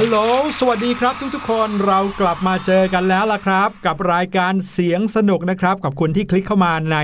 [0.00, 0.18] ฮัลโหล
[0.58, 6.96] สวัสดีครับทุกๆ คนเรากลับมาเจอกันแล้วล่ะครับ กับรายการเสียงสนุกนะครับ กับคุณที่คลิกเข้ามาใน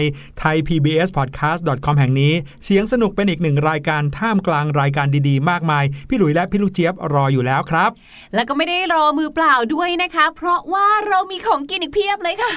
[0.44, 2.32] thaipbspodcast.com แห่งนี้
[2.64, 7.90] เสียงสนุกเป็นอีกหนึ่งรายการท่ามกลางรายการดีๆ มากมาย พี่หลุยและพี่ลูกเจี๊ยบรออยู่แล้วครับ
[8.34, 12.50] แล้วก็ไม่ได้รอมือเปล่าด้วยนะคะ เพราะว่าเรามีของกินอีกเพียบเลยค่ะ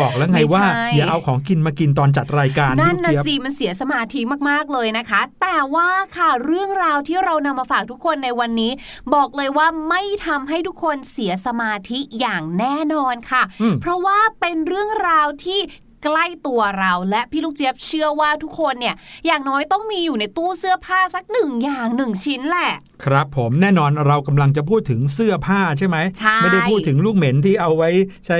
[0.00, 0.64] บอกแล้วไงไม่ใช่ว่า
[0.96, 8.72] อย่าเอาของกินมากินตอนจัดรายการนั่พี่นลูกนะเจี๊ยบสิมันเสียสมาธิมากๆเลยนะคะ แต่ว่าค่ะเรื่องราวที่เรานำมาฝากทุกคนในวันนี้
[9.14, 15.60] บอกเลยว่าไม่ทำให้ทุกคนเสียสมาธิอย่างแน่นอนค่ะอืมเพราะว่าเป็นเรื่องราวที่
[16.04, 18.94] ใกล้ตัวเราและพี่ลูกเจี๊ยบเชื่อว่าทุกคนเนี่ย
[19.26, 22.70] อย่างน้อยต้องมีอยู่ในตู้เสื้อผ้าสักหนึ่งอย่างหนึ่งชิ้นแหละ
[23.04, 27.90] ครับผมแน่นอนเรากำลังจะพูดถึงเสื้อผ้าใช่ไหมใช่ไม่ได้พูดถึงลูกเหม็นที่เอาไว้
[28.26, 28.38] ใช้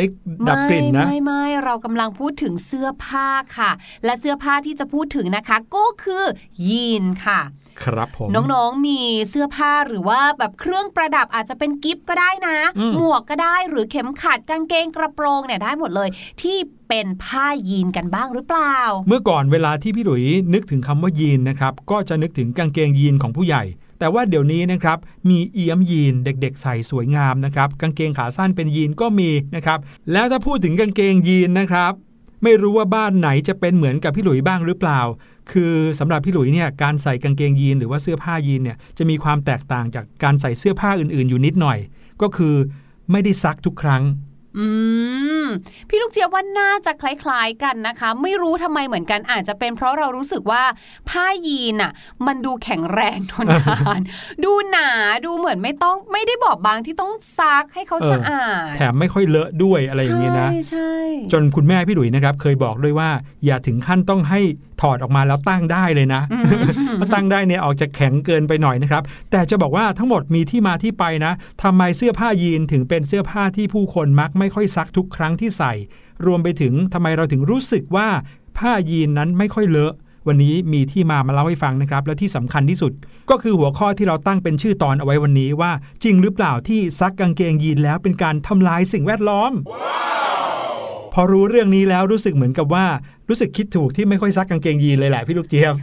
[0.49, 3.29] ดับกลิ่นนะไม่ไม่ไม่เรากำลังพูดถึงเสื้อผ้า
[3.59, 3.71] ค่ะ
[4.05, 6.25] และเสื้อผ้าที่จะพูดถึงนะคะก็คือ
[6.69, 7.41] ยีนค่ะ
[7.85, 16.09] ครับผมน้องๆมีเสื้อผ้าหรือว่าแบบเครื่องประดับอาจจะเป็นกิฟต์ก็ได้นะอืมหมวกก็ได้หรือเข็มขัดกางเกงกระโปรงเนี่ยได้หมดเลย
[16.43, 16.59] ที่
[16.89, 18.77] เป็นผ้ายีนกันบ้างหรือเปล่า
[19.09, 20.25] เมื่อก่อนเวลาที่พี่หลุย
[20.55, 23.65] นึกถึงคำว่ายีนนะครับก็จะนึกถึงกางเกงยีนของผู้ใหญ่
[23.99, 24.99] แต่ว่าเดี๋ยวนี้นะครับ
[25.29, 29.79] มีเอี้ยมยีนเด็กๆ ใส่สวยงามนะครับกางเกงขาสั้นเป็นยีนก็มีนะครับ
[30.13, 31.93] แล้วถ้าพูดถึงกางเกงยีนนะครับ
[32.43, 35.01] ไม่รู้ว่าบ้านไหนจะเป็นเหมือนกับพี่หลุยบ้างหรือเปล่า
[35.51, 41.79] คือสำหรับพี่หลุยเนี่ยการใส่กางเกงยีนหรือว่าเสื้อผ้ายีนเนี่ยจะมีความแตกต่างจากการใส่เสื้อผ้าอื่นๆ อยู่นิดหน่อย
[42.23, 42.55] ก็คือ
[43.11, 44.03] ไม่ได้ซักทุกครั้ง
[44.59, 44.67] อื
[45.45, 45.47] ม
[45.89, 50.63] พี่ลูกเจี๊ยบว่าน่าจะคล้ายๆกันนะคะ ไม่รู้ทำไมเหมือนกันอาจจะเป็นเพราะเรารู้สึกว่า
[51.11, 51.93] ผ้ายีนอะ
[52.27, 54.01] มันดูแข็งแรงทนทาน
[54.45, 54.89] ดูหนา
[55.27, 60.93] ดูเหมือนไม่ต้องไม่ได้บอบบางที่ต้องซักให้เขาเออสะอาดแถมไม่ค่อยเลอะด้วยอะไรอย่างนี้นะใช่ใช่
[61.33, 63.11] จนคุณแม่พี่หลุยนะครับ เคยบอกด้วยว่า
[63.45, 64.41] อย่าถึงขั้นต้องให้
[64.83, 66.43] ถอดออกมาแล้วตั้งได้เลยนะอืม
[67.01, 71.33] ถ้าตั้งได้เนี่ยออกจะแข็งเกินไปหน่อยนะครับ แต่จะบอกว่าทั้งหมดมีที่มาที่ไปนะ
[71.63, 75.73] ทำไมเสื้อผ้ายีนถึงเป็นเสื้อผ้าที่ผู้คนมักไม่ค่อยซักทุกครั้งที่ใส่
[76.27, 78.09] รวมไปถึงทำไมเราถึงรู้สึกว่า
[78.59, 79.95] ผ้ายีนนั้นไม่ค่อยเลอะ
[80.29, 82.93] วันนี้มีที่มามาเล่าให้ฟังนะครับ และที่สำคัญที่สุด
[83.31, 85.73] ก็คือหัวข้อที่เราตั้งเป็นชื่อตอนเอาไว้วันนี้ว่า
[86.05, 89.53] จริงหรือเปล่าที่ซักกางเกงยีนแล้วเป็นการทำลายสิ่งแวดล้อม
[91.13, 92.87] พอรู้เรื่องนี้แล้วรู้สึกเหมือนกับว่า
[93.29, 95.75] รู้สึกคิดถูกที่ไม่ค่อยซักกางเกงยีนเลยแหละพี่ลูกเจี๊ยบ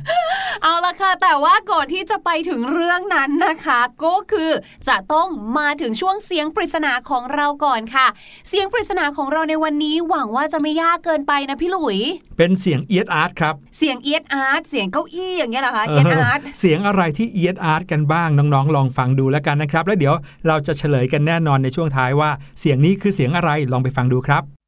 [0.64, 4.52] เอาละค่ะ แต่ว่าก่อนที่จะไปถึงเรื่องนั้นนะคะ ก็คือ
[4.88, 5.28] จะต้อง
[5.58, 8.08] มาถึงช่วงเสียงปริศนาของเราก่อนค่ะ
[8.50, 12.00] เสียงปริศนาของเราในวันนี้หวังว่าจะไม่ยากเกินไปนะพี่หลุย
[12.38, 20.14] เป็นเสียงเอียดอาร์ตครับ เสียงเอียดอาร์ตเสียงเก้าอี้อย่างเงี้ยเหรอคะเอียดอาร์ตเสียงอะไรที่เอียดอาร์ตกันบ้างน้องๆ ลองฟังดูแล้วกันนะครับ แล้วเดี๋ยว
[20.48, 22.30] เราจะเฉลยกันแน่นอนในช่วงท้ายว่า
[22.60, 24.59] เสียงนี้คือเสียงอะไรลองไปฟังดูครับ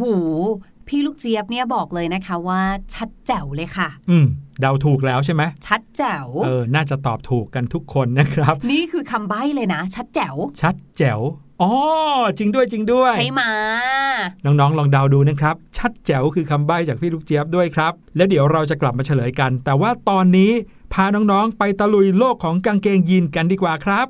[0.00, 0.02] ห
[0.88, 2.60] พี่ลูกเจี๊ยบเนี่ยบอกเลยนะคะว่า
[2.94, 4.26] ชัดแจ๋วเลยค่ะ อืม
[4.60, 11.20] เดาถูกแล้วใช่ไหมชัดแจ๋วเออน่าจะตอบถูกกันทุกคนนะครับ นี่คือคำใบ้เลยนะ ชัดแจ๋ว ชัดแจ๋ว
[11.62, 11.72] อ๋อ
[12.38, 13.42] จริงด้วยจริงด้วย ใช่ไหม
[14.44, 20.52] น้องๆ ลองเดาดูนะครับ ชัดแจ๋วคือคำใบ้จากพี่ลูกเจี๊ยบด้วยครับ แล้วเดี๋ยวเราจะกลับมาเฉลยกัน แต่ว่าตอนนี้
[20.92, 24.06] พาน้องๆ ไปตะลุยโลกของกางเกงยีนกันดีกว่าครับ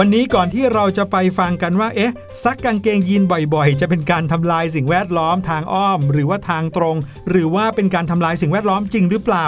[0.00, 2.12] วันนี้ก่อนที่เราจะไปฟังกันว่า เอ๊ะ
[2.44, 3.22] ซักกางเกงยีน
[3.54, 6.96] บ่อยๆ จะเป็นการทำลายสิ่งแวดล้อมทางอ้อม หรือว่าทางตรง
[7.30, 9.46] หรือว่าเป็นการทำลายสิ่งแวดล้อมจริงหรือเปล่า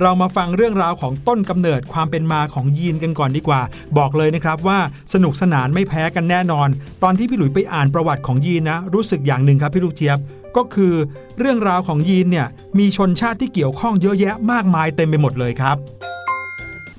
[0.00, 3.60] เรามาฟังเรื่องราวของต้นกำเนิดความเป็นมาของยีนกันก่อนดีกว่า
[3.98, 4.78] บอกเลยนะครับว่า
[5.12, 6.68] สนุกสนานไม่แพ้กันแน่นอน
[7.02, 10.18] ตอนที่พี่หลุยไปอ่านประวัติของยีนนะ รู้สึกอย่างหนึ่งครับพี่ลูกเจี๊ยบ
[10.56, 10.94] ก็คือ
[11.38, 12.46] เรื่องราวของยีนเนี่ย
[12.78, 15.76] มีชนชาติที่เกี่ยวข้องเยอะแยะมากมายเต็มไปหมดเลยครับ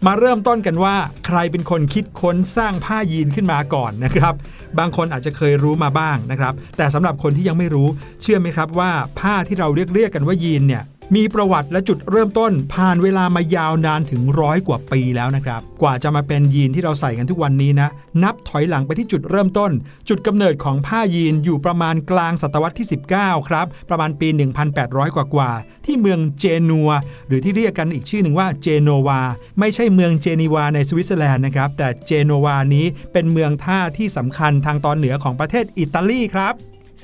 [0.05, 4.33] มาเริ่มต้นกันว่าใครเป็นคนคิดค้นสร้างผ้ายีนขึ้นมาก่อนนะครับ
[4.79, 7.87] บางคนอาจจะเคยรู้มาบ้างนะครับ แต่สำหรับคนที่ยังไม่รู้
[8.21, 10.83] เชื่อไหมครับว่าผ้าที่เราเรียกเรียกกันว่ายีนเนี่ย
[11.15, 17.89] มีประวัติและจุดเริ่มต้นผ่านเวลามายาวนานถึงร้อยกว่าปีแล้วนะครับ กว่าจะมาเป็นยีนที่เราใส่กันทุกวันนี้นะ
[18.23, 19.71] นับถอยหลังไปที่จุดเริ่มต้น
[20.09, 22.87] จุดกำเนิดของผ้ายีนอยู่ประมาณกลางศตวรรษที่
[23.17, 24.27] 19 ครับ ประมาณปี
[24.71, 25.51] 1,800 กว่ากว่า
[25.85, 26.89] ที่เมืองเจนัว
[27.27, 29.21] หรือที่เรียกกันอีกชื่อหนึ่งว่าเจโนวา
[29.59, 36.55] ไม่ใช่เมืองเจนีวาในสวิตเซอร์แลนด์นะครับ แต่เจโนวานี้เป็นเมืองท่าที่สำคัญทางตอนเหนือของประเทศอิตาลีครับ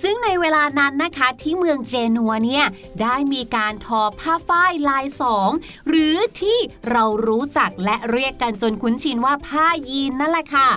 [0.02, 2.66] ซึ่งในเวลานั้นนะคะที่เมืองเจนัวเนี่ย
[3.02, 5.50] ได้มีการทอผ้าฝ้ายลายสอง
[5.90, 6.58] หรือที่
[6.92, 10.70] เรารู้จักและเรียกกันจนคุ้นชินว่าผ้ายีนนั่นแหละค่ะ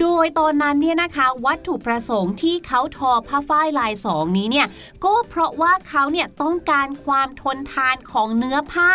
[0.00, 4.66] โดยตอนนั้นเนี่ยนะคะวัตถุประสงค์ที่เขาทอผ้าฝ้ายลายสองนี้เนี่ย
[5.04, 8.92] ก็เพราะว่าเขาเนี่ยต้องการความทนทานของเนื้อผ้า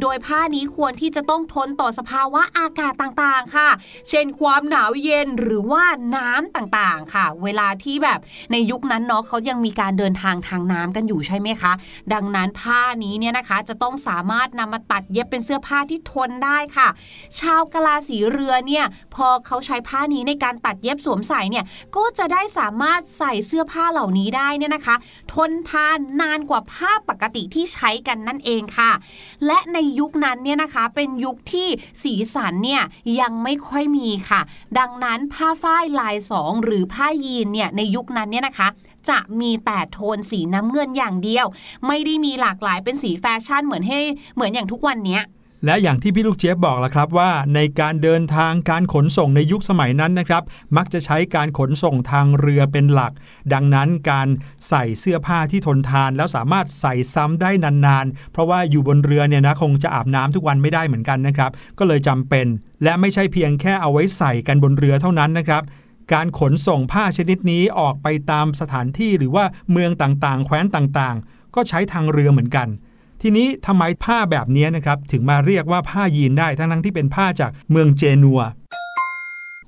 [0.00, 3.68] โดยผ้านี้ควรที่จะต้องทนต่อสภาวะอากาศต่างๆค่ะ
[4.08, 5.84] เช่นความหนาวเย็นหรือว่า
[6.16, 8.18] น้ำต่างๆค่ะ เวลาที่แบบ
[8.52, 11.72] ในยุคนั้นเนาะเขายังมีการเดินทางทางน้ำกันอยู่ใช่ไหมคะ
[12.12, 16.88] ดังนั้นผ้านี้เนี่ยนะคะจะต้องสามารถนำมาตัดเย็บเป็นเสื้อผ้าที่ทนได้ค่ะ
[17.38, 18.84] ชาวกะลาสีเรือเนี่ย
[19.14, 21.64] พอเขาใช้ผ้านี้ในการตัดเย็บสวมใส่เนี่ย
[21.96, 24.96] ก็จะได้สามารถใส่เสื้อผ้าเหล่านี้ได้เนี่ยนะคะ
[25.32, 28.90] ทนทานนานกว่าผ้าปกติที่ใช้กันนั่นเองค่ะ
[29.46, 31.68] และในยุคนั้นเนี่ยนะคะเป็นยุคที่
[32.02, 32.82] สีสันเนี่ย
[33.20, 34.40] ยังไม่ค่อยมีค่ะ
[34.78, 38.68] ดังนั้นผ้าฝ้ายลายสองหรือผ้ายีนเนี่ยในยุคนั้นเนี่ยนะคะ
[39.10, 41.46] จะมีแต่โทนสีน้ำเงินอย่างเดียว
[41.86, 43.98] ไม่ได้มีหลากหลายเป็นสีแฟชั่นเหมือนให้
[44.34, 45.22] เหมือนอย่างทุกวันเนี้ย
[45.64, 50.42] และอย่างที่พี่ลูกเจี๊ยบบอกแล้วครับว่าในการเดินทางการขนส่งในยุคสมัยนั้นนะครับ
[50.76, 53.12] มักจะใช้การขนส่งทางเรือเป็นหลัก
[53.52, 54.28] ดังนั้นการ
[54.68, 62.46] ใส่เสื้อผ้าที่ทนทาน แล้วสามารถใส่ซ้ำได้นานๆ เพราะว่าอยู่บนเรือเนี่ยนะคงจะอาบน้ำทุกวันไม่ได้เหมือนกันนะครับ ก็เลยจำเป็น
[62.82, 65.62] และไม่ใช่เพียงแค่เอาไว้ใส่กันบนเรือเท่านั้นนะครับ
[66.12, 72.68] การขนส่งผ้าชนิดนี้ออกไปตามสถานที่หรือว่าเมืองต่างๆ แคว้นต่างๆ ก็ใช้ทางเรือเหมือนกัน
[73.22, 78.40] ทีนี้ทำไมผ้าแบบนี้นะครับถึงมาเรียกว่าผ้ายีนได้ทั้งๆที่เป็นผ้าจากเมืองเจนัว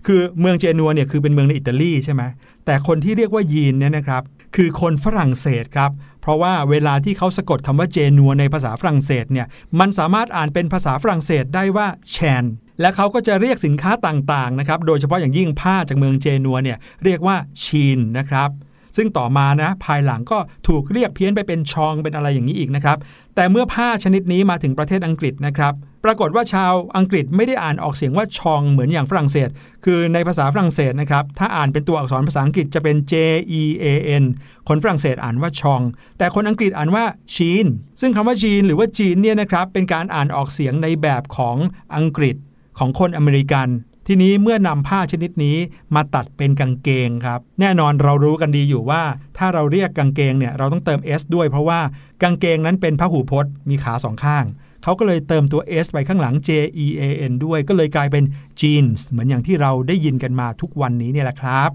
[0.06, 2.22] คือเมืองเจนัวเนี่ยคือเป็นเมืองในอิตาลีใช่ไหม
[2.64, 4.22] แต่คนที่เรียกว่ายีนเนี่ยนะครับ
[4.56, 5.90] คือคนฝรั่งเศสครับ
[6.20, 9.46] เพราะว่าเวลาที่เขาสะกดคำว่าเจนัวในภาษาฝรั่งเศสเนี่ย
[9.80, 12.44] มันสามารถอ่านเป็นภาษาฝรั่งเศสได้ว่าแชน
[12.80, 18.50] และเขาก็จะเรียกสินค้าต่างๆนะครับ โดยเฉพาะอย่างยิ่งผ้าจากเมืองเจนัวเนี่ยเรียกว่าชีนนะครับ
[18.96, 22.98] ซึ่งต่อมานะภายหลังก็ถูกเรียกเพี้ยนไปเป็นชองเป็นอะไรอย่างนี้อีกนะครับ
[23.34, 29.48] แต่เมื่อผ้าชนิดนี้มาถึงประเทศอังกฤษนะครับ ปรากฏว่าชาวอังกฤษไม่ได้อ่านออกเสียงว่าชองเหมือนอย่างฝรั่งเศส
[29.84, 33.14] คือในภาษาฝรั่งเศสนะครับ ถ้าอ่านเป็นตัวอักษรภาษาอังกฤษจะเป็น J
[33.60, 33.86] E A
[34.22, 34.24] N
[34.68, 35.80] คนฝรั่งเศสอ่านว่าชอง
[36.18, 37.04] แต่คนอังกฤษอ่านว่า
[37.34, 37.66] ชีน
[38.00, 41.56] ซึ่งคำว่าจีนหรือว่าจีนเนี่ยนะครับเป็นการอ่านออกเสียงในแบบของ
[41.96, 42.36] อังกฤษ
[42.78, 43.68] ของคนอเมริกัน
[44.12, 45.56] ทีนี้เมื่อนำผ้าชนิดนี้
[45.94, 49.02] มาตัดเป็นกางเกงครับ แน่นอนเรารู้กันดีอยู่ว่า
[49.38, 51.80] ถ้าเราเรียกกางเกงเนี่ยเราต้องเติม S ด้วยเพราะว่า
[52.22, 54.44] กางเกงนั้นเป็นพหูพจน์มีขาสองข้าง
[54.82, 56.50] เขาก็เลยเติมตัว S ไปข้างหลัง J
[56.84, 58.24] E A N ด้วย ก็เลยกลายเป็น
[58.60, 61.70] jeans เหมือนอย่างที่เราได้ยินกันมาทุกวันนี้เนี่ยแหละครับ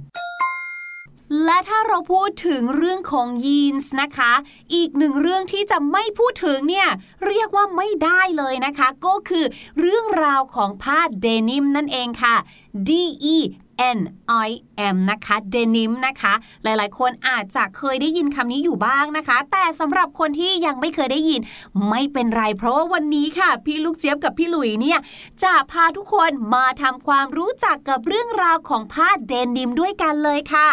[1.43, 4.33] และถ้าเราพูดถึงเรื่องของยีนส์นะคะ
[4.75, 6.87] อีกหนึ่งเรื่องที่จะไม่พูดถึงเนี่ย
[7.27, 9.45] เรียกว่าไม่ได้เลยนะคะ ก็คือ
[9.79, 12.35] เรื่องราวของผ้าเดนิมนั่นเองค่ะ
[12.87, 12.89] D
[13.35, 13.37] E
[13.97, 13.99] N
[14.47, 14.49] I
[14.93, 21.41] M นะคะเดนิมนะคะ หลายๆ คนอาจจะเคยได้ยินคำนี้อยู่บ้างนะคะ แต่สำหรับคนที่ยังไม่เคยได้ยิน
[21.89, 24.99] ไม่เป็นไรเพราะว่าวันนี้ค่ะ พี่ลูกเจี๊ยบกับพี่หลุยเนี่ย
[25.43, 30.67] จะพาทุกคนมาทำความรู้จักกับเรื่องราวของผ้าเดนิมด้วยกันเลยค่ะ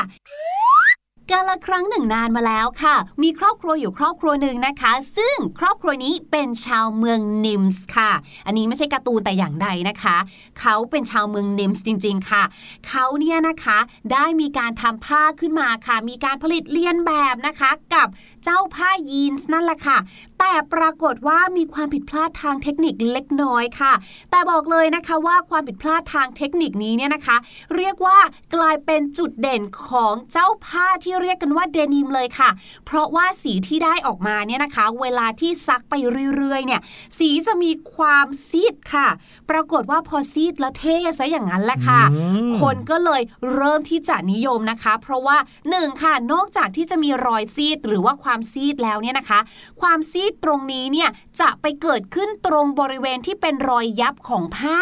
[1.30, 8.12] กาละครั้งหนึ่งนานมาแล้วค่ะ มีครอบครัวอยู่ครอบครัวหนึ่งนะคะ ซึ่งครอบครัวนี้เป็นชาวเมืองนิมส์ค่ะ
[8.46, 10.16] อันนี้ไม่ใช่การ์ตูนแต่อย่างใดนะคะ
[10.60, 12.42] เขาเป็นชาวเมืองนิมส์จริง ๆ ค่ะ
[12.88, 13.78] เขาเนี่ยนะคะ
[14.12, 18.08] ได้มีการทำผ้าขึ้นมาค่ะ มีการผลิตเลียนแบบนะคะ กับ
[18.44, 19.98] เจ้าผ้ายีนส์นั่นแหละค่ะ
[20.44, 23.92] แต่ปรากฏว่ามีความผิดพลาดทางเทคนิคเล็กน้อยค่ะ
[24.30, 27.36] แต่บอกเลยนะคะว่าความผิดพลาดทางเทคนิคนี้เนี่ยนะคะ
[27.76, 28.18] เรียกว่า
[28.54, 32.50] กลายเป็นจุดเด่นของเจ้าผ้าที่เรียกกันว่าเดนิมเลยค่ะ
[32.86, 35.94] เพราะว่าสีที่ได้ออกมาเนี่ยนะคะ เวลาที่ซักไป
[36.36, 36.80] เรื่อยๆเนี่ย
[37.18, 39.08] สีจะมีความซีดค่ะ
[39.50, 43.22] ปรากฏว่าพอซีดแล้วเท่ซะอย่างนั้นแหละค่ะอืมคนก็เลย
[43.54, 45.36] เริ่มที่จะนิยมนะคะ เพราะว่า
[45.70, 49.40] หนึ่งค่ะนอกจากที่จะมีรอยซีดหรือว่าความซีดแล้วเนี่ยนะคะ
[49.80, 51.10] ความซีดตรงนี้เนี่ย
[51.40, 54.80] จะไปเกิดขึ้นตรงบริเวณที่เป็นรอยยับของผ้า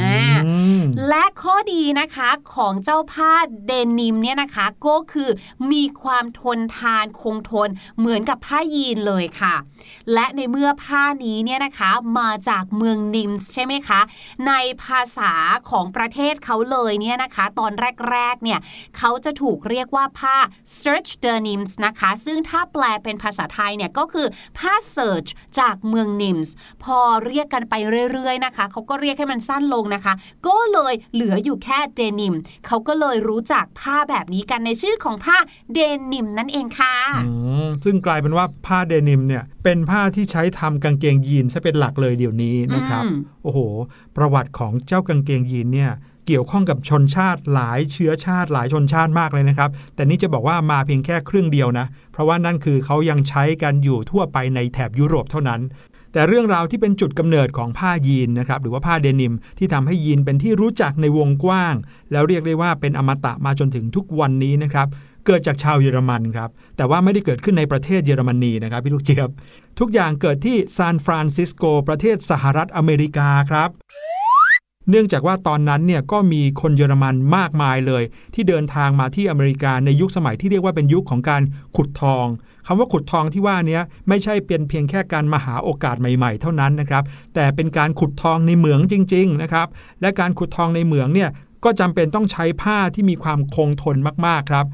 [0.00, 3.32] นะอืมและข้อดีนะคะของเจ้าผ้า
[3.66, 5.30] เดนิมเนี่ยนะคะก็คือ
[5.72, 9.54] มีความทนทานคงทนเหมือนกับผ้ายีนเลยค่ะ
[10.12, 14.00] และในเมื่อผ้านี้เนี่ยนะคะมาจากเมืองนิมส์ใช่ไหมคะ
[14.48, 14.52] ใน
[14.84, 15.32] ภาษา
[15.70, 17.72] ของประเทศเขาเลยเนี่ยนะคะ ตอน
[18.10, 18.58] แรกๆเนี่ย
[18.98, 20.36] เขาจะถูกเรียกว่าผ้า
[20.80, 24.26] search denims นะคะ ซึ่งถ้าแปลเป็นภาษาไทยเนี่ยก็คือ
[24.58, 26.52] ผ้า search จากเมืองนิมส์
[26.84, 27.74] พอเรียกกันไป
[28.12, 30.14] เรื่อยๆนะคะเขาก็เรียกให้มันสั้นลงนะคะ
[30.46, 32.34] ก็เลยเหลืออยู่แค่เดนิม
[32.66, 35.36] เขาก็เลยรู้จักผ้าแบบนี้กันในชื่อของผ้า
[35.74, 35.80] เด
[36.12, 36.94] นิมนั่นเองค่ะ
[37.28, 37.32] อื
[37.66, 43.60] มซึ่งกลายเป็นว่าผ้าเดนิมเนี่ยเป็นผ้าที่ใช้ทำกางเกงยีนซะเป็นหลักเลยเดี๋ยวนี้นะครับอืมโอ้โห
[44.16, 45.92] ประวัติของเจ้ากางเกงยีนเนี่ย
[46.26, 55.60] เกี่ยวข้องกับชนชาติหลายเชื้อชาติหลายชนชาติมากเลยนะครับ แต่นี่จะบอกว่ามาเพียงแค่ครึ่งเดียวนะ เพราะว่านั่นคือเขายังใช้กันอยู่ทั่วไปในแถบยุโรปเท่านั้น
[56.12, 61.74] แต่เรื่องราวที่เป็นจุดกำเนิดของผ้ายีนนะครับหรือว่าผ้าเดนิม ที่ทำให้ยีนเป็นที่รู้จักในวงกว้าง
[62.12, 64.88] แล้วเรียกได้ว่าเป็นอมตะมาจนถึงทุกวันนี้นะครับ
[65.26, 69.30] เกิดจากชาวเยอรมันครับ แต่ว่าไม่ได้เกิดขึ้นในประเทศเยอรมนีนะครับพี่ลูกเจี๊ยบ
[69.80, 73.70] ทุกอย่างเกิดที่ซานฟรานซิสโก ประเทศสหรัฐอเมริกาครับ
[74.90, 78.02] เนื่องจากว่าตอนนั้นเนี่ยก็มีคนเยอรมันมากมายเลย
[78.34, 81.42] ที่เดินทางมาที่อเมริกาในยุคสมัยที่เรียกว่าเป็นยุคของการ
[81.76, 82.26] ขุดทอง
[82.66, 89.68] คำว่าขุดทองที่ว่านี้ไม่ใช่เป็นเพียงแค่การมาหาโอกาสใหม่ๆ เท่านั้นนะครับแต่เป็นการขุดทองในเหมืองจริงๆนะครับ
[90.00, 91.30] และการขุดทองในเหมืองเนี่ย
[91.64, 94.66] ก็จำเป็นต้องใช้ผ้าที่มีความคงทนมากๆครับ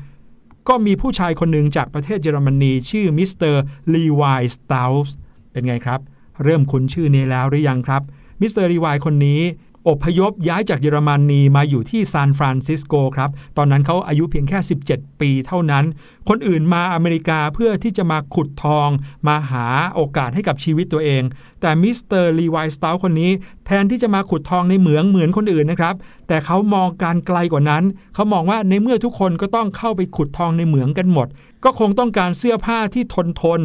[0.69, 3.63] ก็มีผู้ชายคนหนึ่งจากประเทศเยอรมนีชื่อมิสเตอร์
[3.95, 5.15] Levi Strauss
[5.53, 6.01] เป็นไงครับ
[6.45, 8.03] เริ่มคุ้นชื่อนี้แล้วหรือยังครับ
[8.41, 9.41] มิสเตอร์ Levi คนนี้
[9.89, 14.59] อพยพย้ายจากเยอรมนีมาอยู่ที่ซานฟรานซิสโกครับ ตอนนั้นเขาอายุเพียงแค่
[14.91, 15.85] 17 ปีเท่านั้น
[16.29, 18.89] คนอื่นมาอเมริกาเพื่อที่จะมาขุดทอง
[19.29, 21.23] มาหาโอกาสให้กับชีวิตตัวเอง
[21.61, 23.33] แต่มิสเตอร์ Levi Strauss คนนี้
[23.67, 25.95] แทนที่จะมาขุดทองในเหมืองเหมือนคนอื่นนะครับ
[26.29, 27.85] แต่เขามองการไกลกว่านั้น
[28.15, 31.29] เขามองว่าในเมื่อทุกคนก็ต้องเข้าไปขุดทองในเหมืองกันหมด
[31.65, 33.61] ก็คงต้องการเสื้อผ้าที่ทนทาน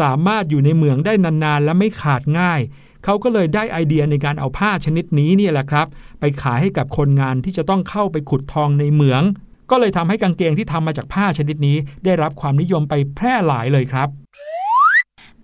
[0.00, 2.60] สามารถอยู่ในเหมืองได้นานๆ และไม่ขาดง่าย
[3.04, 5.86] เขาก็เลยได้ไอเดียในการเอาผ้าชนิดนี้เนี่ยแหละครับ
[6.20, 9.22] ไปขายให้กับคนงานที่จะต้องเข้าไปขุดทองในเหมือง
[9.70, 14.08] ก็เลยทำให้กางเกงที่ทำมาจากผ้าชนิดนี้ ได้รับความนิยมไปแพร่หลายเลยครับ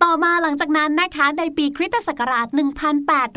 [0.05, 2.47] ต่อมาหลังจากนั้นนะคะในปีคริสตศักราช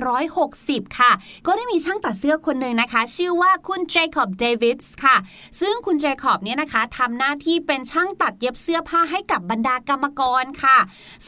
[0.04, 1.12] 1860 ค่ะ
[1.46, 5.16] ก็ได้มีช่างตัดเสื้อคนหนึ่งนะคะ ชื่อว่าคุณเจคอบเดวิสค่ะ
[5.60, 10.78] ซึ่งคุณเจคอบเนี่ยนะคะทำหน้าที่เป็นช่างตัดเย็บเสื้อผ้าให้กับบรรดากรรมกรค่ะ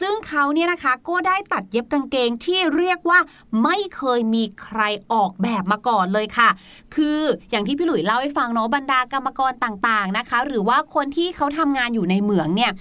[0.01, 3.19] ซึ่งเขาเนี่ยนะคะก็ได้ตัดเย็บกางเกงที่เรียกว่า
[3.63, 4.79] ไม่เคยมีใคร
[5.13, 6.49] ออกแบบมาก่อนเลยค่ะ
[6.95, 7.19] คือ
[7.51, 12.71] อย่างที่พี่หลุยเล่าให้ฟังเนาะบรรดากรรมกรต่างๆนะคะ หรือว่าคนที่เขาทำงานอยู่ในเหมืองเนี่ย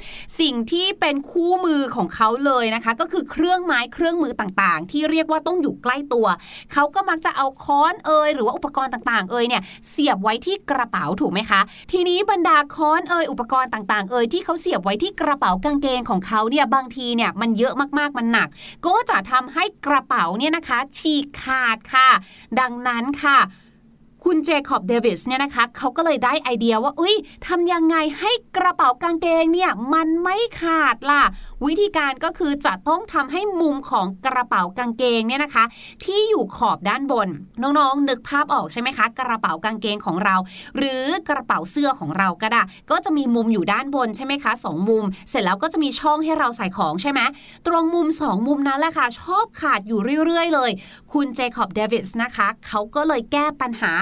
[0.41, 6.27] สิ่งที่เป็นคู่มือของเขาเลยนะคะ ก็คือเครื่องไม้เครื่องมือต่างๆ ที่เรียกว่าต้องอยู่ใกล้ตัว
[6.73, 11.61] เขาก็มักจะเอาค้อนเอยหรือว่าอุปกรณ์ต่างๆ เอยเนี่ยเสียบไว้ที่กระเป๋าถูกไหมคะ
[11.93, 18.49] ทีนี้บรรดาค้อนเอยอุปกรณ์ต่างๆ เอยที่เขาเสียบไว้ที่กระเป๋ากางเกงของเขาเนี่ยบางทีเนี่ยมันเยอะมากๆมันหนัก
[18.87, 22.09] ก็จะทำให้กระเป๋าเนี่ยนะคะ ฉีกขาดค่ะ
[22.61, 23.39] ดังนั้นค่ะ
[24.29, 27.15] คุณเจคอบเดวิสเนี่ยนะคะเขาก็เลยได้ไอเดียว่าอุ้ย
[27.47, 31.23] ทำยังไงให้กระเป๋ากางเกงเนี่ยมันไม่ขาดล่ะ
[31.67, 35.65] วิธีการก็คือจะต้องทำให้มุมของกระเป๋ากางเกงเนี่ยนะคะ
[36.05, 37.29] ที่อยู่ขอบด้านบน
[37.63, 40.37] น้องๆ นึกภาพออกใช่ไหมคะ กระเป๋ากางเกงของเรา
[40.77, 47.21] หรือกระเป๋าเสื้อของเราก็ได้ก็จะมีมุมอยู่ด้านบนใช่ไหมคะสองมุม เสร็จแล้วก็จะมีช่องให้เราใส่ของใช่ไหม
[47.67, 50.71] ตรงมุมสองมุมนั้นแหละค่ะชอบขาดอยู่เรื่อยๆ เลย
[51.13, 53.93] คุณเจคอบเดวิสนะคะเขาก็เลยแก้ปัญหา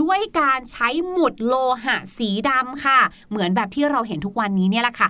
[0.00, 1.54] ด้วยการใช้หมุดโล
[1.84, 5.08] หะสีดำค่ะ เหมือนแบบที่เราเห็นทุกวันนี้เนี่ยแหละค่ะ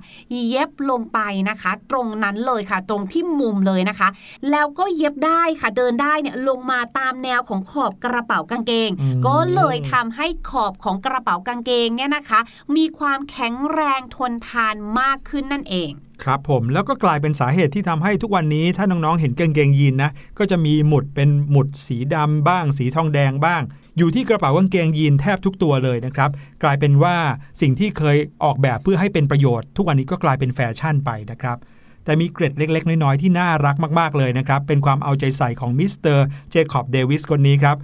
[0.49, 1.19] เย็บลงไป
[1.51, 4.09] นะคะ ตรงนั้นเลยค่ะ ตรงที่มุมเลยนะคะ
[4.51, 12.41] แล้วก็เย็บได้ค่ะ เดินได้เนี่ยลงมาตามแนวของขอบกระเป๋ากางเกงอืมก็เลยทำให้ขอบของกระเป๋ากางเกงเนี่ยนะคะ
[12.77, 23.63] มีความแข็งแรงทนทานมากขึ้นนั่นเองครับผมแล้วก็กลายเป็นสาเหตุที่ทำให้ทุกวันนี้ถ้าน้องๆเห็นกางเกงยีนนะก็จะมีหมุดเป็นหมุดสีดำบ้าง สีทองแดงบ้าง
[23.99, 26.31] อยู่ที่กระเป๋ากางเกงยีนแทบทุกตัวเลยนะครับ
[26.63, 27.17] กลายเป็นว่า
[27.61, 31.59] สิ่งที่เคยออกแบบเพื่อให้เป็นประโยชน์ ทุกวันนี้ก็กลายเป็นแฟชั่นไปนะครับ
[32.05, 37.77] แต่มีเกร็ดเล็ก ๆ น้อย ๆ ที่น่ารักมาก ๆ เลยนะครับ เป็นความเอาใจใส่ของมิสเตอร์เจคอบเดวิสคนนี้ครับ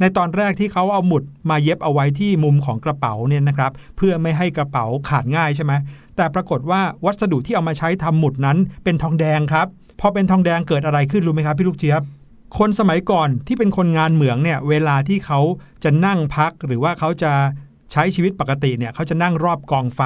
[0.00, 5.72] ในตอนแรกที่เขาเอาหมุดมาเย็บเอาไว้ที่มุมของกระเป๋าเนี่ยนะครับเพื่อไม่ให้กระเป๋าขาดง่ายใช่ไหม
[6.16, 9.66] แต่ปรากฏว่าวัสดุที่เอามาใช้ทำหมุดนั้นเป็นทองแดงครับ
[10.00, 12.02] พอเป็นทองแดงเกิดอะไรขึ้นรู้ไหมครับพี่ลูกเจี๊ยบ
[12.58, 15.40] คนสมัยก่อนที่เป็นคนงานเหมืองเนี่ยเวลาที่เขา
[15.84, 17.32] จะนั่งพักหรือว่าเขาจะ
[17.92, 20.00] ใช้ชีวิตปกติเนี่ยเขาจะนั่งรอบกองไฟ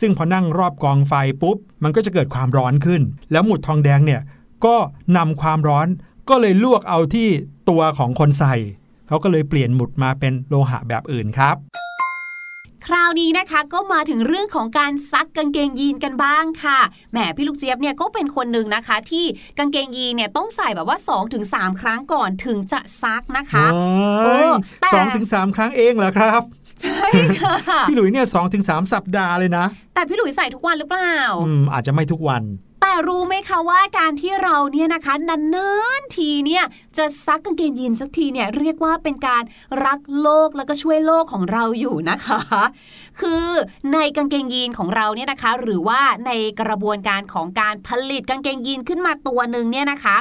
[0.00, 4.22] ซึ่งพอนั่งรอบกองไฟปุ๊บ มันก็จะเกิดความร้อนขึ้น แล้วหมุดทองแดงเนี่ย
[4.64, 4.76] ก็
[5.16, 5.88] นำความร้อน
[6.28, 7.28] ก็เลยลวกเอาที่
[7.68, 8.54] ตัวของคนใส่
[9.08, 11.56] เขาก็เลยเปลี่ยนหมุดมาเป็นโลหะแบบอื่นครับ
[12.88, 16.78] คราวนี้นะคะก็มาถึงเรื่องของการซักกางเกงยีนกันบ้างค่ะ
[17.12, 19.24] แหมพี่ลูกเจี๊ยบเนี่ยก็เป็นคนหนึ่งนะคะ ที่
[19.58, 20.98] กางเกงยีนเนี่ยต้องใส่แบบว่า
[21.38, 23.66] 2-3 ครั้งก่อนถึงจะซักนะคะ
[24.24, 26.42] เออแต่สองถึงสามครั้งเองเหรอครับ
[26.82, 27.06] ใช่
[27.40, 27.56] ค่ะ
[27.88, 31.14] พี่หลุยเนี่ยสองถึงสามสัปดาห์เลยนะ แต่พี่หลุยใส่ทุกวันหรือเปล่า
[31.46, 32.42] อืมอาจจะไม่ทุกวัน
[32.80, 36.64] แต่รู้ไหมคะว่าการที่เราเนี่ยนะคะนานๆทีเนี่ย
[36.96, 39.42] จะซักกางเกงยีนสักทีเนี่ยเรียกว่าเป็นการ
[39.84, 42.40] รักโลกแล้วก็ช่วยโลกของเราอยู่นะคะ
[43.20, 43.46] คือ
[43.92, 50.16] ในกางเกงยีนของเราเนี่ยนะคะ หรือว่าในกระบวนการของการผลิตกางเกงยีนขึ้นมาตัวหนึ่งเนี่ยนะคะ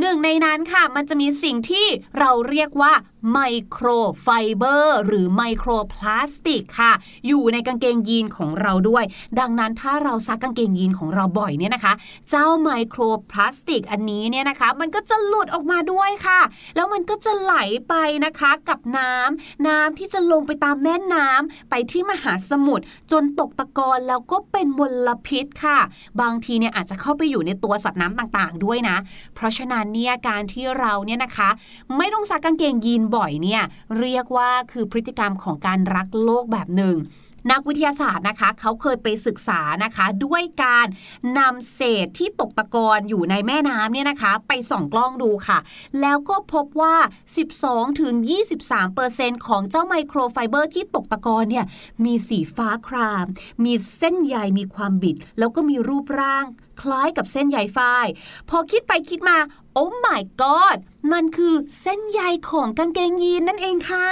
[0.00, 1.86] หนึ่งในนั้นค่ะ มันจะมีสิ่งที่
[2.18, 2.92] เราเรียกว่า
[3.32, 3.86] ไมโคร
[4.22, 6.92] ไฟเบอร์หรือไมโครพลาสติกค่ะ
[7.26, 9.04] อยู่ในกางเกงยีนของเราด้วย
[9.40, 11.92] ดังนั้นถ้าเราซักกางเกงยีนของเราบ่อยเนี่ยนะคะ
[12.30, 16.40] เจ้าไมโครพลาสติกอันนี้เนี่ยนะคะ มันก็จะหลุดออกมาด้วยค่ะ
[16.76, 17.54] แล้วมันก็จะไหล
[17.88, 25.78] ไปนะคะกับน้ำน้ำที่จะลงไปตามแม่น้ำไปที่มหาสมุทรจนตกตะกอนแล้วก็เป็นมลพิษค่ะ
[26.20, 28.96] บางทีเนี่ยอาจจะเข้าไปอยู่ในตัวสัตว์น้ำต่างๆ ด้วยนะ
[29.34, 31.48] เพราะฉะนั้นเนี่ยการที่เราเนี่ยนะคะ
[31.96, 33.62] ไม่ต้องซักกางเกงยีนบ่อยเนี่ย
[33.98, 36.98] เรียกว่าคือพฤติกรรมของการรักโลกแบบหนึ่ง
[37.50, 40.86] นักวิทยาศาสตร์นะคะ เขาเคยไปศึกษานะคะ ด้วยการ
[41.38, 45.58] นำเศษที่ตกตะกอนอยู่ในแม่น้ำเนี่ยนะคะ ไปส่องกล้องดูค่ะ
[46.00, 46.96] แล้วก็พบว่า
[47.76, 51.64] 12-23%ของเจ้าไมโครไฟเบอร์ที่ตกตะกอนเนี่ย
[52.04, 53.26] มีสีฟ้าคราม
[53.64, 56.46] มีเส้นใยมีความบิด แล้วก็มีรูปร่าง
[56.82, 58.06] คล้ายกับเส้นใยฝ้าย
[58.50, 59.36] พอคิดไปคิดมา
[59.74, 60.78] โอ้ my god
[61.12, 64.06] มันคือเส้นใยของกางเกงยีนนั่นเองค่ะ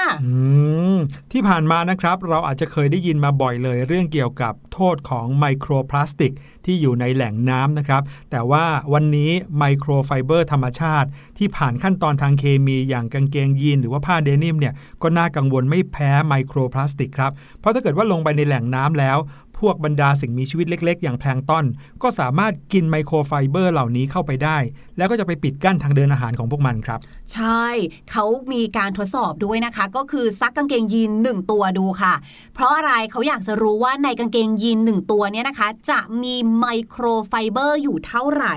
[1.32, 6.32] ที่ผ่านมานะครับ เราอาจจะเคยได้ยินมาบ่อยเลยเรื่องเกี่ยวกับโทษของไมโครพลาสติก
[6.64, 19.18] ที่อยู่ในแหล่งน้ำนะครับ แต่ว่าวันนี้ไมโครไฟเบอร์ธรรมชาติ ที่ผ่านขั้นตอนทางเคมีอย่างกางเกงยีน หรือว่าผ้าเดนิมเนี่ยก็น่ากังวลไม่แพ้ไมโครพลาสติกครับ เพราะถ้าเกิดว่าลงไปในแหล่งน้ำแล้ว
[19.60, 21.64] พวกบรรดาสิ่งมีชีวิตเล็ก ๆ อย่างแพลงก์ตอน
[22.02, 24.58] ก็สามารถกินไมโครไฟเบอร์เหล่านี้เข้าไปได้
[24.96, 26.98] แล้วก็จะไปปิดกั้นทางเดินอาหารของพวกมันครับ
[27.32, 27.66] ใช่
[28.10, 32.14] เขามีการทดสอบด้วยนะคะ ก็คือซักกางเกงยีนหนึ่งตัวดูค่ะ
[32.54, 38.54] เพราะอะไรเขาอยากจะรู้ว่าในกางเกงยีนหนึ่งตัวเนี่ยนะคะ จะมีไมโครไฟเบอร์อยู่เท่าไหร่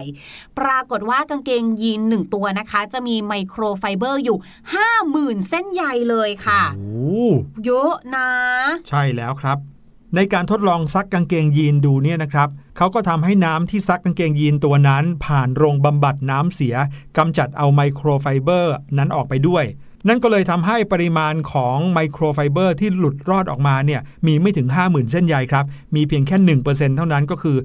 [0.60, 4.38] ปรากฏว่ากางเกงยีนหนึ่งตัวนะคะ จะมีไมโครไฟเบอร์อยู่
[4.94, 7.30] 50,000เส้นใยเลยค่ะโอ้
[7.66, 8.30] เยอะนะ
[8.90, 9.60] ใช่แล้วครับ
[10.16, 16.76] ในการทดลองซักกางเกงยีนดูเนี่ยนะครับเขาก็ทำให้น้ำที่ซักกางเกงยีนตัวนั้น ผ่านโรงบำบัดน้ำเสีย
[17.18, 19.66] กำจัดเอาไมโครไฟเบอร์นั้นออกไปด้วย
[20.08, 27.58] นั่นก็เลยทำให้ปริมาณของไมโครไฟเบอร์ที่หลุดรอดออกมาเนี่ยมีไม่ถึง 50,000 เส้นใยครับ มีเพียงแค่ 1%เท่านั้นก็คือ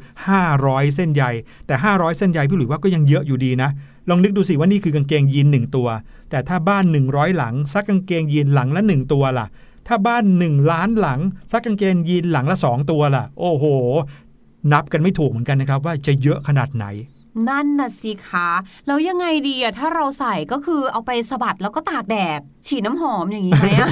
[0.44, 1.24] 500 เส้นใย
[1.66, 3.70] แต่ 500 เส้นใยพี่หลุยว่าก็ยังเยอะอยู่ดีนะ
[4.08, 5.88] ลองนึกดูสิว่านี่คือกางเกงยีน1ตัว
[6.30, 9.46] แต่ถ้าบ้าน 100 หลังซักกางเกงยีนหลังละ 1 ตัวล่ะ
[9.86, 11.20] ถ้าบ้าน 1 ล้านหลัง
[11.52, 13.64] ซักกางเกงยีนหลังละ 2 ตัวล่ะ โอ้โห
[14.72, 16.86] นับกันไม่ถูกเหมือนกันนะครับว่าจะเยอะขนาดไหน
[17.48, 18.48] นั่นน่ะสิคะ
[18.86, 23.90] แล้วยังไงดีอะถ้าเราใส่ก็คือเอาไปสะบัดแล้วก็ตากแดด ฉีดน้ำหอมอย่างนี้ไหมอะ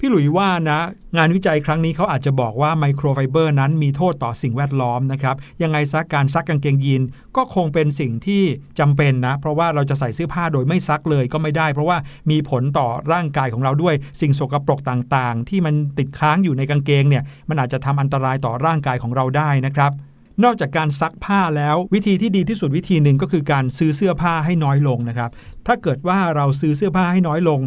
[0.00, 0.78] พี่หลุยว่านะ
[1.16, 7.02] งานวิจัยครั้งนี้เขาอาจจะบอกว่าไมโครไฟเบอร์นั้นมีโทษต่อสิ่งแวดล้อมนะครับ ยังไงซักการซักกางเกงยีน
[7.36, 8.42] ก็คงเป็นสิ่งที่
[8.78, 11.98] จำเป็นนะ เพราะว่าเราจะใส่เสื้อผ้าโดยไม่ซักเลยก็ไม่ได้ เพราะว่า
[12.30, 19.92] มีผลต่อร่างกายของเราด้วยสิ่งสกปรกต่างๆ ที่มันติดค้างอยู่ในกางเกงเนี่ยมันอาจจะทำอันตรายต่อร่างกายของเราได้นะครับ
[20.44, 25.30] นอกจากการซักผ้าแล้ววิธีที่ดีที่สุดวิธีหนึ่งก็คือการซื้อเสื้อผ้าให้น้อยลงนะครับ
[25.66, 27.60] ถ้าเกิดว่าเราซื้อเสื้อผ้าให้น้อยลง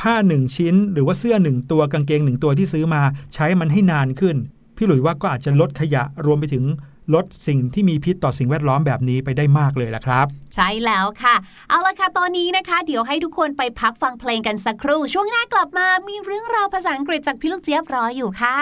[0.00, 3.02] ผ้าหนึ่งชิ้น หรือว่าเสื้อหนึ่งตัวกางเกงหนึ่งตัวที่ซื้อมา
[3.34, 4.36] ใช้มันให้นานขึ้น
[4.76, 6.64] พี่หลุยว่าก็อาจจะลดขยะรวมไปถึง
[7.14, 11.34] ลดสิ่งที่มีพิษต่อสิ่งแวดล้อมแบบนี้ไปได้มากเลยละครับ ใช่แล้วค่ะ
[11.68, 18.56] เอาละค่ะตอนนี้นะคะ เดี๋ยวให้ทุกคนไปพักฟังเพลงกันสักครู่ ช่วงหน้ากลับมามีเรื่องราวภาษาอังกฤษจากพี่ลูกเจี๊ยบรออยู่ค่ะ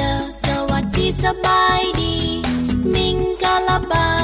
[0.00, 2.16] เจอ สวัสดีสบายดี
[2.94, 4.19] มิงกาลาบา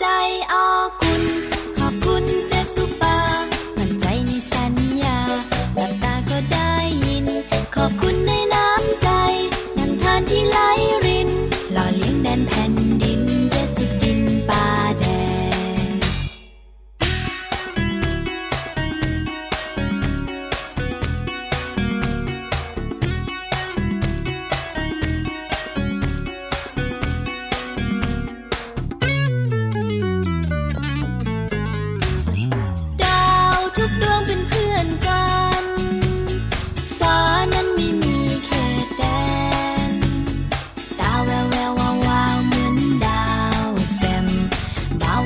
[0.00, 0.06] ใจ
[0.52, 1.07] ออก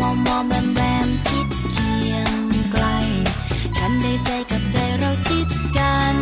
[0.03, 2.35] มอมมอมแบมแบมชิดเคียง
[2.73, 2.85] ไกล
[3.77, 6.17] ทำได้ใจกับใจเราชิดกัน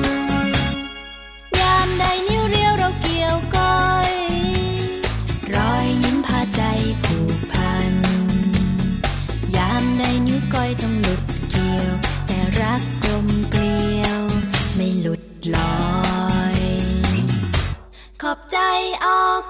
[1.59, 4.13] ยามใดนิ้วเรียวเราเกี่ยวก้อย
[5.55, 6.63] รอยยิ้มพาใจ
[7.05, 7.95] ผูกพัน
[9.57, 11.93] ยามใดนิ้วก้อยต้องหลุดเกี่ยว
[12.27, 14.23] แต่รักลมเกลียว
[14.75, 15.23] ไม่หลุด
[15.55, 15.75] ลอ
[16.59, 16.61] ย
[18.23, 18.59] ขอบใจ
[19.07, 19.43] ออก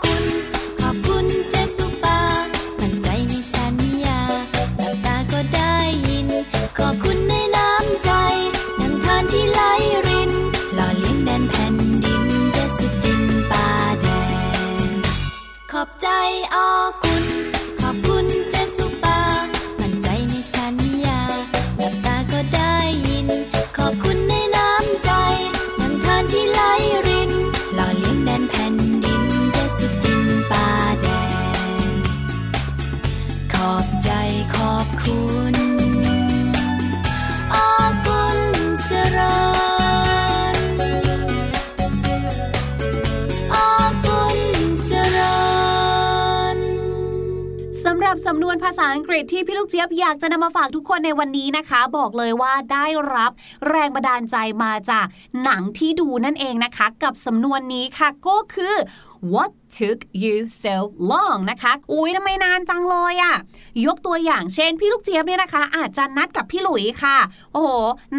[48.11, 53.33] รับสำนวนภาษาอังกฤษที่พี่ลูกเจี๊ยบอยากจะนำมาฝากทุกคนในวันนี้นะคะ บอกเลยว่าได้รับ
[53.69, 55.07] แรงบันดาลใจมาจาก
[55.45, 58.75] หนังที่ดูนั่นเองนะคะ กับสำนวนนี้ค่ะก็คือ
[59.23, 60.75] What took you so
[61.11, 63.35] long นะคะ อุ้ยทำไมนานจังเลยอะ
[63.87, 67.17] ยกตัวอย่างเช่น พี่ลูกเจี๊ยบเนี่ยนะคะ อาจจะนัดกับพี่หลุยค่ะ
[67.53, 67.71] โอ้โห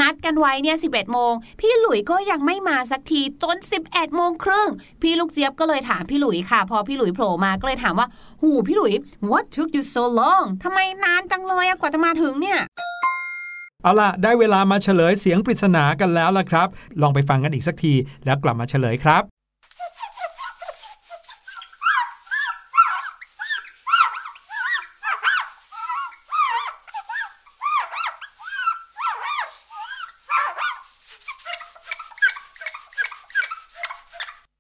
[0.02, 4.70] นัดกันไว้เนี่ย 11 โมง พี่หลุยก็ยังไม่มาสักทีจน 11 โมงครึ่ง
[5.02, 8.08] พี่ลูกเจี๊ยบก็เลยถามพี่หลุยค่ะ พอพี่หลุยโผล่มาก็เลยถามว่า
[8.42, 8.94] หูพี่หลุย
[9.30, 12.60] what took you so long ทำไมนานจังเลยอะกว่าจะมาถึงเนี่ย
[13.84, 16.68] เอาล่ะ ได้เวลามาเฉลยเสียงปริศนากันแล้วล่ะครับ
[17.02, 17.94] ลองไปฟังกันอีกสักที
[18.26, 19.24] แล้วกลับมาเฉลยครับ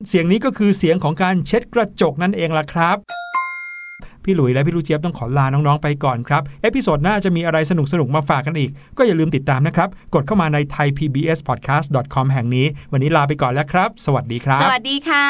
[0.07, 2.97] เสียงนี้ก็คือเสียงของการเช็ดกระจกนั่นเองล่ะครับ
[4.23, 15.27] พี่หลุยและพี่ลูกเจี๊ยบต้องขอลาน้อง ๆ ไปก่อนครับ episode หน้าจะมีอะไรสนุก ๆ มาฝากกันอีก ก็อย่าลืมติดตามนะครับ กดเข้ามาใน thaipbspodcast.com แห่งนี้ วันนี้ลาไปก่อนแล้วครับ สวัสดีครับ สวัสดีค่ะ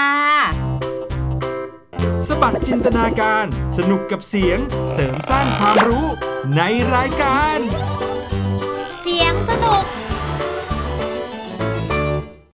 [2.28, 3.46] สะบัดจินตนาการ
[3.78, 4.60] สนุกกับเสียง
[4.92, 6.06] เสริมสร้างความรู้
[6.56, 6.62] ใน
[6.96, 7.58] รายการ